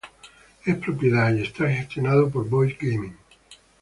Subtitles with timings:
[0.65, 3.15] Es propiedad y está gestionado por Boyd Gaming.